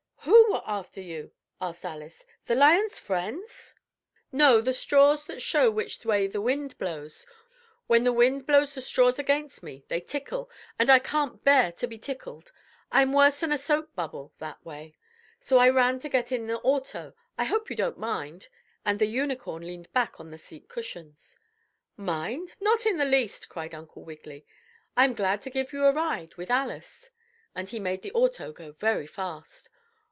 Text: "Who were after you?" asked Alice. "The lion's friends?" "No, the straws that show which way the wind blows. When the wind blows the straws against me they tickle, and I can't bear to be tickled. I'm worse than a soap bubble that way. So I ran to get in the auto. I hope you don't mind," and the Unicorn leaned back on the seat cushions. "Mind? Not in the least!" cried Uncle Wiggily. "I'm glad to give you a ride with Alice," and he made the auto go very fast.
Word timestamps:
"Who 0.25 0.51
were 0.57 0.61
after 0.67 1.01
you?" 1.01 1.31
asked 1.59 1.83
Alice. 1.83 2.25
"The 2.45 2.53
lion's 2.53 2.99
friends?" 2.99 3.73
"No, 4.31 4.61
the 4.61 4.73
straws 4.73 5.25
that 5.25 5.41
show 5.41 5.71
which 5.71 6.05
way 6.05 6.27
the 6.27 6.41
wind 6.41 6.77
blows. 6.77 7.25
When 7.87 8.03
the 8.03 8.13
wind 8.13 8.45
blows 8.45 8.75
the 8.75 8.81
straws 8.81 9.17
against 9.17 9.63
me 9.63 9.83
they 9.87 9.99
tickle, 9.99 10.49
and 10.77 10.89
I 10.91 10.99
can't 10.99 11.43
bear 11.43 11.71
to 11.71 11.87
be 11.87 11.97
tickled. 11.97 12.51
I'm 12.91 13.13
worse 13.13 13.39
than 13.39 13.51
a 13.51 13.57
soap 13.57 13.95
bubble 13.95 14.31
that 14.37 14.63
way. 14.63 14.93
So 15.39 15.57
I 15.57 15.69
ran 15.69 15.99
to 16.01 16.09
get 16.09 16.31
in 16.31 16.45
the 16.45 16.59
auto. 16.59 17.15
I 17.37 17.45
hope 17.45 17.71
you 17.71 17.75
don't 17.75 17.97
mind," 17.97 18.47
and 18.85 18.99
the 18.99 19.07
Unicorn 19.07 19.65
leaned 19.65 19.91
back 19.93 20.19
on 20.19 20.29
the 20.29 20.37
seat 20.37 20.69
cushions. 20.69 21.39
"Mind? 21.97 22.55
Not 22.59 22.85
in 22.85 22.97
the 22.97 23.05
least!" 23.05 23.49
cried 23.49 23.73
Uncle 23.73 24.03
Wiggily. 24.03 24.45
"I'm 24.95 25.13
glad 25.15 25.41
to 25.43 25.49
give 25.49 25.73
you 25.73 25.85
a 25.85 25.91
ride 25.93 26.35
with 26.35 26.51
Alice," 26.51 27.09
and 27.55 27.69
he 27.69 27.79
made 27.79 28.03
the 28.03 28.13
auto 28.13 28.51
go 28.51 28.71
very 28.73 29.07
fast. 29.07 29.69